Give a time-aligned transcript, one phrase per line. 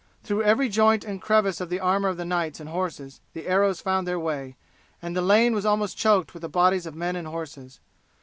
[0.23, 4.07] Through every joint and crevice of the armour of knights and horses the arrows found
[4.07, 4.55] their way,
[4.99, 7.79] and the lane was almost choked with the bodies of men and horses.